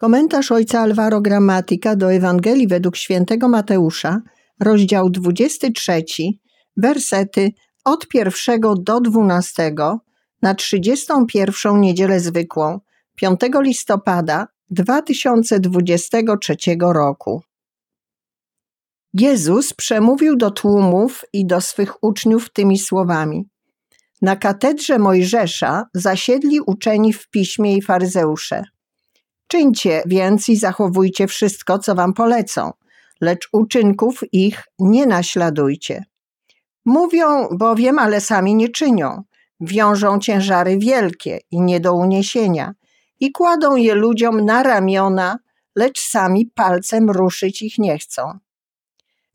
Komentarz 0.00 0.52
ojca 0.52 0.80
Alvaro 0.80 1.20
Gramatika 1.20 1.96
do 1.96 2.12
Ewangelii 2.12 2.68
według 2.68 2.96
świętego 2.96 3.48
Mateusza, 3.48 4.20
rozdział 4.60 5.10
23, 5.10 6.04
wersety 6.76 7.50
od 7.84 8.08
pierwszego 8.08 8.74
do 8.74 9.00
dwunastego 9.00 10.00
na 10.42 10.54
31 10.54 11.80
niedzielę 11.80 12.20
zwykłą 12.20 12.80
5 13.16 13.40
listopada 13.54 14.46
2023 14.70 16.56
roku. 16.80 17.42
Jezus 19.14 19.72
przemówił 19.72 20.36
do 20.36 20.50
tłumów 20.50 21.24
i 21.32 21.46
do 21.46 21.60
swych 21.60 22.04
uczniów 22.04 22.52
tymi 22.52 22.78
słowami. 22.78 23.48
Na 24.22 24.36
katedrze 24.36 24.98
Mojżesza 24.98 25.84
zasiedli 25.94 26.60
uczeni 26.60 27.12
w 27.12 27.30
piśmie 27.30 27.76
i 27.76 27.82
faryzeusze. 27.82 28.64
Czyńcie 29.50 30.02
więc 30.06 30.48
i 30.48 30.56
zachowujcie 30.56 31.26
wszystko, 31.26 31.78
co 31.78 31.94
wam 31.94 32.14
polecą, 32.14 32.72
lecz 33.20 33.48
uczynków 33.52 34.20
ich 34.32 34.64
nie 34.78 35.06
naśladujcie. 35.06 36.04
Mówią 36.84 37.48
bowiem, 37.52 37.98
ale 37.98 38.20
sami 38.20 38.54
nie 38.54 38.68
czynią. 38.68 39.22
Wiążą 39.60 40.18
ciężary 40.18 40.78
wielkie 40.78 41.38
i 41.50 41.60
nie 41.60 41.80
do 41.80 41.94
uniesienia 41.94 42.74
i 43.20 43.32
kładą 43.32 43.76
je 43.76 43.94
ludziom 43.94 44.44
na 44.44 44.62
ramiona, 44.62 45.38
lecz 45.76 46.00
sami 46.00 46.46
palcem 46.46 47.10
ruszyć 47.10 47.62
ich 47.62 47.78
nie 47.78 47.98
chcą. 47.98 48.38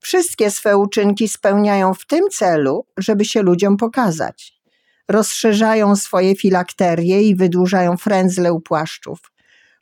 Wszystkie 0.00 0.50
swe 0.50 0.76
uczynki 0.76 1.28
spełniają 1.28 1.94
w 1.94 2.06
tym 2.06 2.24
celu, 2.30 2.86
żeby 2.96 3.24
się 3.24 3.42
ludziom 3.42 3.76
pokazać. 3.76 4.60
Rozszerzają 5.08 5.96
swoje 5.96 6.36
filakterie 6.36 7.22
i 7.22 7.36
wydłużają 7.36 7.96
frędzle 7.96 8.52
u 8.52 8.60
płaszczów. 8.60 9.33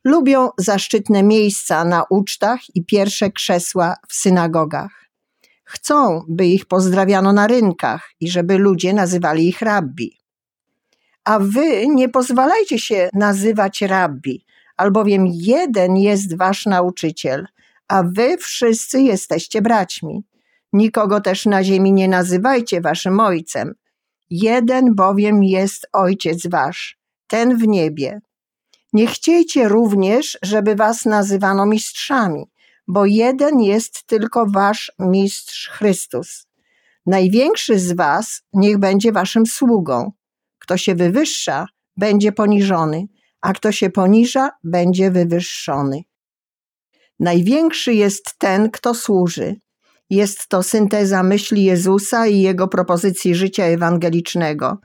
Lubią 0.05 0.49
zaszczytne 0.59 1.23
miejsca 1.23 1.85
na 1.85 2.05
ucztach 2.11 2.61
i 2.75 2.85
pierwsze 2.85 3.31
krzesła 3.31 3.97
w 4.09 4.15
synagogach. 4.15 5.03
Chcą, 5.65 6.25
by 6.29 6.47
ich 6.47 6.67
pozdrawiano 6.67 7.33
na 7.33 7.47
rynkach 7.47 8.11
i 8.21 8.31
żeby 8.31 8.59
ludzie 8.59 8.93
nazywali 8.93 9.49
ich 9.49 9.63
rabbi. 9.63 10.19
A 11.25 11.39
wy 11.39 11.87
nie 11.89 12.09
pozwalajcie 12.09 12.79
się 12.79 13.09
nazywać 13.15 13.83
rabbi, 13.83 14.45
albowiem 14.77 15.25
jeden 15.27 15.97
jest 15.97 16.37
wasz 16.37 16.67
nauczyciel, 16.67 17.47
a 17.89 18.03
wy 18.03 18.37
wszyscy 18.39 19.01
jesteście 19.01 19.63
braćmi. 19.63 20.25
Nikogo 20.73 21.21
też 21.21 21.47
na 21.47 21.65
ziemi 21.65 21.93
nie 21.93 22.09
nazywajcie 22.09 22.81
waszym 22.81 23.21
ojcem. 23.21 23.75
Jeden 24.31 24.95
bowiem 24.95 25.45
jest 25.45 25.87
ojciec 25.93 26.47
wasz, 26.47 26.99
ten 27.27 27.59
w 27.59 27.69
niebie. 27.69 28.21
Nie 28.93 29.07
chciejcie 29.07 29.69
również, 29.69 30.39
żeby 30.43 30.75
was 30.77 31.05
nazywano 31.05 31.67
mistrzami, 31.67 32.45
bo 32.89 33.07
jeden 33.07 33.61
jest 33.61 34.07
tylko 34.07 34.47
wasz 34.47 34.93
mistrz 34.99 35.69
Chrystus. 35.69 36.47
Największy 37.07 37.79
z 37.79 37.93
was 37.93 38.43
niech 38.53 38.79
będzie 38.79 39.13
waszym 39.13 39.47
sługą. 39.47 40.13
Kto 40.59 40.77
się 40.77 40.95
wywyższa, 40.95 41.67
będzie 41.97 42.33
poniżony, 42.33 43.07
a 43.41 43.53
kto 43.53 43.73
się 43.73 43.91
poniża, 43.91 44.51
będzie 44.65 45.11
wywyższony. 45.11 46.03
Największy 47.21 47.95
jest 47.95 48.39
ten, 48.39 48.71
kto 48.71 48.95
służy. 48.95 49.57
Jest 50.11 50.49
to 50.49 50.63
synteza 50.63 51.23
myśli 51.23 51.65
Jezusa 51.65 52.27
i 52.27 52.41
jego 52.41 52.69
propozycji 52.69 53.35
życia 53.35 53.65
ewangelicznego. 53.65 54.79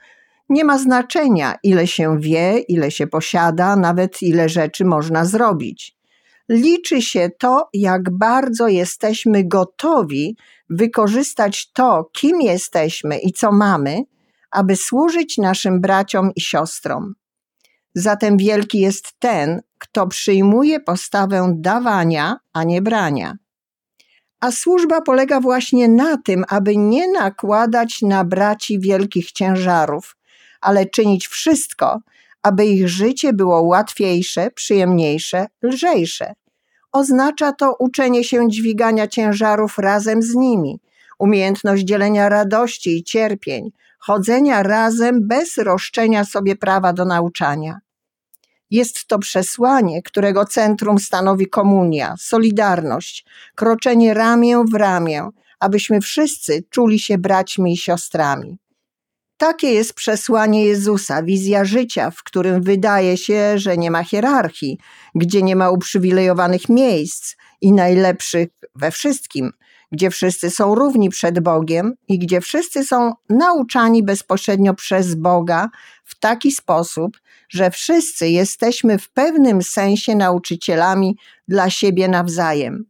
Nie 0.49 0.65
ma 0.65 0.77
znaczenia, 0.77 1.55
ile 1.63 1.87
się 1.87 2.19
wie, 2.19 2.59
ile 2.59 2.91
się 2.91 3.07
posiada, 3.07 3.75
nawet 3.75 4.21
ile 4.21 4.49
rzeczy 4.49 4.85
można 4.85 5.25
zrobić. 5.25 5.97
Liczy 6.49 7.01
się 7.01 7.29
to, 7.39 7.69
jak 7.73 8.17
bardzo 8.17 8.67
jesteśmy 8.67 9.43
gotowi 9.43 10.37
wykorzystać 10.69 11.71
to, 11.71 12.09
kim 12.13 12.41
jesteśmy 12.41 13.17
i 13.17 13.33
co 13.33 13.51
mamy, 13.51 14.03
aby 14.51 14.75
służyć 14.75 15.37
naszym 15.37 15.81
braciom 15.81 16.31
i 16.35 16.41
siostrom. 16.41 17.15
Zatem 17.93 18.37
wielki 18.37 18.79
jest 18.79 19.13
ten, 19.19 19.61
kto 19.77 20.07
przyjmuje 20.07 20.79
postawę 20.79 21.53
dawania, 21.55 22.37
a 22.53 22.63
nie 22.63 22.81
brania. 22.81 23.37
A 24.39 24.51
służba 24.51 25.01
polega 25.01 25.39
właśnie 25.39 25.87
na 25.87 26.17
tym, 26.17 26.45
aby 26.47 26.77
nie 26.77 27.11
nakładać 27.11 28.01
na 28.01 28.23
braci 28.23 28.79
wielkich 28.79 29.31
ciężarów, 29.31 30.17
ale 30.61 30.85
czynić 30.85 31.27
wszystko, 31.27 31.99
aby 32.43 32.65
ich 32.65 32.89
życie 32.89 33.33
było 33.33 33.61
łatwiejsze, 33.61 34.51
przyjemniejsze, 34.51 35.45
lżejsze. 35.61 36.33
Oznacza 36.91 37.51
to 37.53 37.75
uczenie 37.79 38.23
się 38.23 38.49
dźwigania 38.49 39.07
ciężarów 39.07 39.77
razem 39.77 40.21
z 40.21 40.35
nimi, 40.35 40.79
umiejętność 41.19 41.83
dzielenia 41.83 42.29
radości 42.29 42.97
i 42.97 43.03
cierpień, 43.03 43.71
chodzenia 43.99 44.63
razem 44.63 45.27
bez 45.27 45.57
roszczenia 45.57 46.25
sobie 46.25 46.55
prawa 46.55 46.93
do 46.93 47.05
nauczania. 47.05 47.79
Jest 48.71 49.07
to 49.07 49.19
przesłanie, 49.19 50.03
którego 50.03 50.45
centrum 50.45 50.99
stanowi 50.99 51.47
komunia, 51.47 52.15
solidarność, 52.19 53.25
kroczenie 53.55 54.13
ramię 54.13 54.63
w 54.71 54.73
ramię, 54.73 55.29
abyśmy 55.59 56.01
wszyscy 56.01 56.63
czuli 56.69 56.99
się 56.99 57.17
braćmi 57.17 57.73
i 57.73 57.77
siostrami. 57.77 58.57
Takie 59.37 59.73
jest 59.73 59.93
przesłanie 59.93 60.65
Jezusa, 60.65 61.23
wizja 61.23 61.65
życia, 61.65 62.11
w 62.11 62.23
którym 62.23 62.61
wydaje 62.61 63.17
się, 63.17 63.59
że 63.59 63.77
nie 63.77 63.91
ma 63.91 64.03
hierarchii, 64.03 64.77
gdzie 65.15 65.41
nie 65.43 65.55
ma 65.55 65.69
uprzywilejowanych 65.69 66.69
miejsc 66.69 67.35
i 67.61 67.73
najlepszych 67.73 68.49
we 68.75 68.91
wszystkim, 68.91 69.51
gdzie 69.91 70.09
wszyscy 70.09 70.49
są 70.49 70.75
równi 70.75 71.09
przed 71.09 71.39
Bogiem 71.39 71.93
i 72.07 72.19
gdzie 72.19 72.41
wszyscy 72.41 72.83
są 72.83 73.13
nauczani 73.29 74.03
bezpośrednio 74.03 74.73
przez 74.73 75.15
Boga 75.15 75.69
w 76.03 76.19
taki 76.19 76.51
sposób, 76.51 77.17
że 77.49 77.71
wszyscy 77.71 78.29
jesteśmy 78.29 78.99
w 78.99 79.09
pewnym 79.09 79.61
sensie 79.61 80.15
nauczycielami 80.15 81.17
dla 81.47 81.69
siebie 81.69 82.07
nawzajem. 82.07 82.85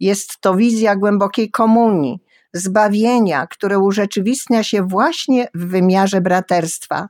Jest 0.00 0.40
to 0.40 0.54
wizja 0.54 0.96
głębokiej 0.96 1.50
komunii, 1.50 2.20
zbawienia, 2.56 3.46
które 3.46 3.78
urzeczywistnia 3.78 4.62
się 4.62 4.82
właśnie 4.82 5.48
w 5.54 5.66
wymiarze 5.66 6.20
braterstwa, 6.20 7.08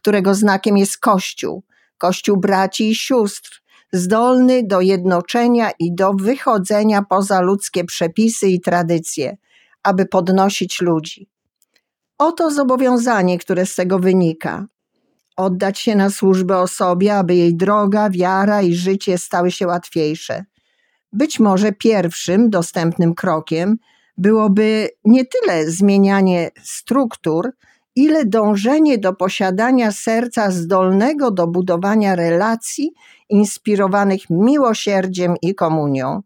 którego 0.00 0.34
znakiem 0.34 0.76
jest 0.76 0.98
Kościół, 0.98 1.62
Kościół 1.98 2.36
braci 2.36 2.90
i 2.90 2.94
sióstr, 2.94 3.62
zdolny 3.92 4.62
do 4.66 4.80
jednoczenia 4.80 5.70
i 5.78 5.94
do 5.94 6.12
wychodzenia 6.12 7.02
poza 7.02 7.40
ludzkie 7.40 7.84
przepisy 7.84 8.48
i 8.48 8.60
tradycje, 8.60 9.36
aby 9.82 10.06
podnosić 10.06 10.80
ludzi. 10.80 11.28
Oto 12.18 12.50
zobowiązanie, 12.50 13.38
które 13.38 13.66
z 13.66 13.74
tego 13.74 13.98
wynika. 13.98 14.66
Oddać 15.36 15.78
się 15.78 15.96
na 15.96 16.10
służbę 16.10 16.58
osobie, 16.58 17.14
aby 17.14 17.34
jej 17.34 17.56
droga, 17.56 18.10
wiara 18.10 18.62
i 18.62 18.74
życie 18.74 19.18
stały 19.18 19.50
się 19.50 19.66
łatwiejsze. 19.66 20.44
Być 21.12 21.40
może 21.40 21.72
pierwszym 21.72 22.50
dostępnym 22.50 23.14
krokiem 23.14 23.76
byłoby 24.18 24.88
nie 25.04 25.24
tyle 25.24 25.70
zmienianie 25.70 26.50
struktur, 26.62 27.50
ile 27.96 28.24
dążenie 28.24 28.98
do 28.98 29.12
posiadania 29.12 29.92
serca 29.92 30.50
zdolnego 30.50 31.30
do 31.30 31.46
budowania 31.46 32.14
relacji 32.14 32.92
inspirowanych 33.28 34.30
miłosierdziem 34.30 35.34
i 35.42 35.54
komunią. 35.54 36.22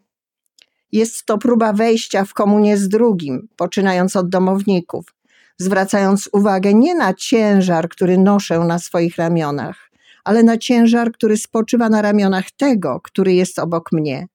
Jest 0.92 1.24
to 1.24 1.38
próba 1.38 1.72
wejścia 1.72 2.24
w 2.24 2.34
komunię 2.34 2.76
z 2.76 2.88
drugim, 2.88 3.48
poczynając 3.56 4.16
od 4.16 4.28
domowników, 4.28 5.14
zwracając 5.58 6.28
uwagę 6.32 6.74
nie 6.74 6.94
na 6.94 7.14
ciężar, 7.14 7.88
który 7.88 8.18
noszę 8.18 8.58
na 8.58 8.78
swoich 8.78 9.16
ramionach, 9.16 9.90
ale 10.24 10.42
na 10.42 10.58
ciężar, 10.58 11.12
który 11.12 11.36
spoczywa 11.36 11.88
na 11.88 12.02
ramionach 12.02 12.50
tego, 12.50 13.00
który 13.00 13.34
jest 13.34 13.58
obok 13.58 13.92
mnie. 13.92 14.28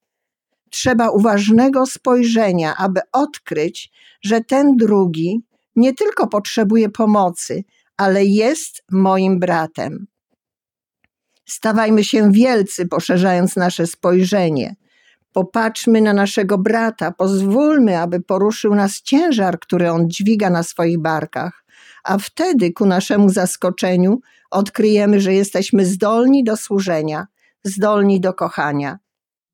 Trzeba 0.73 1.09
uważnego 1.09 1.85
spojrzenia, 1.85 2.75
aby 2.77 2.99
odkryć, 3.11 3.91
że 4.21 4.41
ten 4.41 4.77
drugi 4.77 5.41
nie 5.75 5.93
tylko 5.93 6.27
potrzebuje 6.27 6.89
pomocy, 6.89 7.63
ale 7.97 8.25
jest 8.25 8.83
moim 8.91 9.39
bratem. 9.39 10.07
Stawajmy 11.45 12.03
się 12.03 12.31
wielcy, 12.31 12.87
poszerzając 12.87 13.55
nasze 13.55 13.87
spojrzenie. 13.87 14.75
Popatrzmy 15.33 16.01
na 16.01 16.13
naszego 16.13 16.57
brata, 16.57 17.11
pozwólmy, 17.11 17.99
aby 17.99 18.21
poruszył 18.21 18.75
nas 18.75 19.01
ciężar, 19.01 19.59
który 19.59 19.91
on 19.91 20.09
dźwiga 20.09 20.49
na 20.49 20.63
swoich 20.63 21.01
barkach, 21.01 21.65
a 22.03 22.17
wtedy 22.17 22.71
ku 22.71 22.85
naszemu 22.85 23.29
zaskoczeniu 23.29 24.19
odkryjemy, 24.51 25.21
że 25.21 25.33
jesteśmy 25.33 25.85
zdolni 25.85 26.43
do 26.43 26.57
służenia, 26.57 27.27
zdolni 27.63 28.21
do 28.21 28.33
kochania. 28.33 28.99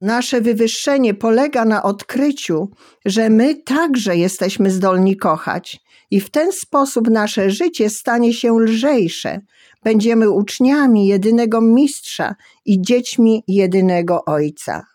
Nasze 0.02 0.42
wywyższenie 0.42 1.14
polega 1.14 1.66
na 1.66 1.84
odkryciu, 1.84 2.70
że 3.06 3.30
my 3.30 3.56
także 3.56 4.18
jesteśmy 4.18 4.72
zdolni 4.72 5.18
kochać, 5.18 5.80
i 6.12 6.22
w 6.22 6.30
ten 6.30 6.52
sposób 6.52 7.10
nasze 7.10 7.52
życie 7.52 7.90
stanie 7.90 8.34
się 8.34 8.60
lżejsze, 8.60 9.42
będziemy 9.84 10.30
uczniami 10.30 11.08
jedynego 11.08 11.62
mistrza 11.62 12.36
i 12.66 12.82
dziećmi 12.82 13.44
jedynego 13.48 14.26
Ojca. 14.26 14.86